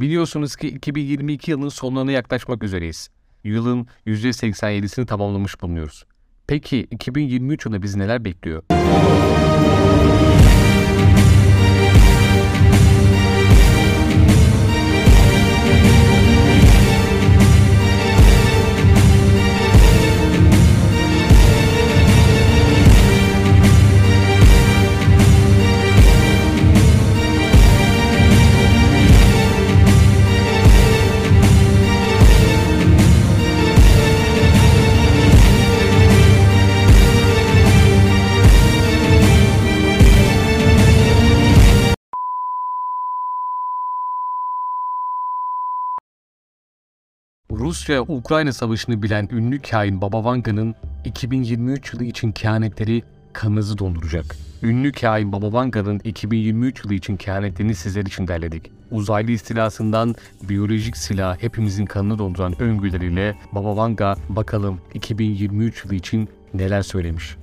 [0.00, 3.08] Biliyorsunuz ki 2022 yılının sonlarına yaklaşmak üzereyiz.
[3.44, 6.04] Yılın %87'sini tamamlamış bulunuyoruz.
[6.46, 8.62] Peki 2023 yılında bizi neler bekliyor?
[47.58, 54.36] Rusya-Ukrayna savaşını bilen ünlü kain Baba Vanga'nın 2023 yılı için kehanetleri kanınızı donduracak.
[54.62, 58.70] Ünlü kain Baba Vanga'nın 2023 yılı için kehanetlerini sizler için derledik.
[58.90, 66.82] Uzaylı istilasından biyolojik silah hepimizin kanını donduran öngörüleriyle Baba Vanga bakalım 2023 yılı için neler
[66.82, 67.36] söylemiş.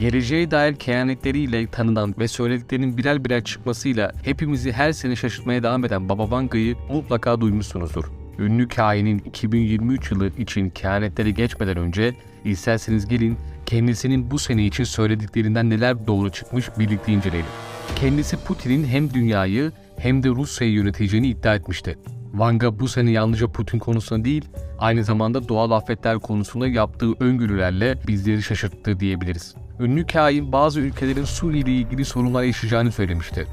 [0.00, 6.08] Geleceğe dair kehanetleriyle tanınan ve söylediklerinin birer birer çıkmasıyla hepimizi her sene şaşırtmaya devam eden
[6.08, 8.04] Baba Vanga'yı mutlaka duymuşsunuzdur.
[8.38, 15.70] Ünlü kainin 2023 yılı için kehanetleri geçmeden önce isterseniz gelin kendisinin bu sene için söylediklerinden
[15.70, 17.50] neler doğru çıkmış birlikte inceleyelim.
[17.96, 21.98] Kendisi Putin'in hem dünyayı hem de Rusya'yı yöneteceğini iddia etmişti.
[22.34, 24.44] Vanga bu sene yalnızca Putin konusunda değil,
[24.78, 29.54] aynı zamanda doğal afetler konusunda yaptığı öngörülerle bizleri şaşırttı diyebiliriz.
[29.80, 33.46] Ünlü kain bazı ülkelerin Suriye ile ilgili sorunlar yaşayacağını söylemişti.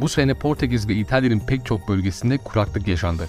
[0.00, 3.28] Bu sene Portekiz ve İtalya'nın pek çok bölgesinde kuraklık yaşandı.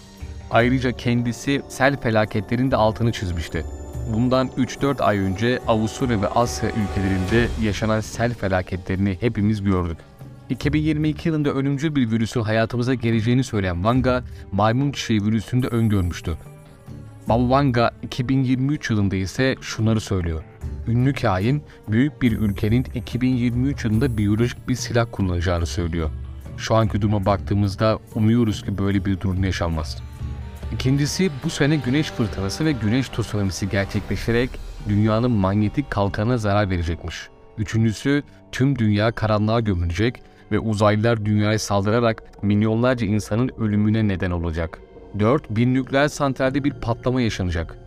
[0.52, 3.66] Ayrıca kendisi sel felaketlerinin de altını çizmişti.
[4.14, 9.98] Bundan 3-4 ay önce Avusturya ve Asya ülkelerinde yaşanan sel felaketlerini hepimiz gördük.
[10.50, 16.38] 2022 yılında ölümcül bir virüsün hayatımıza geleceğini söyleyen Wanga, maymun çiçeği virüsünü de öngörmüştü.
[17.30, 20.44] Baba Wanga 2023 yılında ise şunları söylüyor.
[20.88, 26.10] Ünlü kain, büyük bir ülkenin 2023 yılında biyolojik bir silah kullanacağını söylüyor.
[26.58, 30.04] Şu anki duruma baktığımızda umuyoruz ki böyle bir durum yaşanmaz.
[30.74, 34.50] İkincisi bu sene güneş fırtınası ve güneş tsunamisi gerçekleşerek
[34.90, 37.30] dünyanın manyetik kalkanına zarar verecekmiş.
[37.58, 44.80] Üçüncüsü tüm dünya karanlığa gömülecek ve uzaylılar dünyaya saldırarak milyonlarca insanın ölümüne neden olacak.
[45.20, 45.50] 4.
[45.50, 47.78] Bir nükleer santralde bir patlama yaşanacak.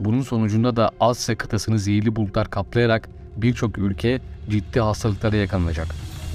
[0.00, 5.86] Bunun sonucunda da Asya kıtasını zehirli bulutlar kaplayarak birçok ülke ciddi hastalıklara yakalanacak.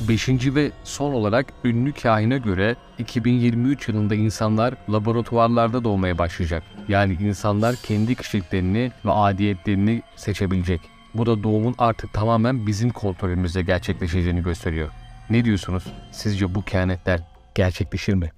[0.07, 6.63] Beşinci ve son olarak ünlü kahine göre 2023 yılında insanlar laboratuvarlarda doğmaya başlayacak.
[6.87, 10.81] Yani insanlar kendi kişiliklerini ve adiyetlerini seçebilecek.
[11.13, 14.89] Bu da doğumun artık tamamen bizim kontrolümüzde gerçekleşeceğini gösteriyor.
[15.29, 15.83] Ne diyorsunuz?
[16.11, 17.19] Sizce bu kehanetler
[17.55, 18.31] gerçekleşir mi?